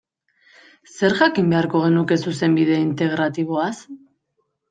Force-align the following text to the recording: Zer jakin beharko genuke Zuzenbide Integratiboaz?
Zer 0.93 1.15
jakin 1.19 1.51
beharko 1.51 1.81
genuke 1.83 2.17
Zuzenbide 2.25 2.79
Integratiboaz? 2.87 3.75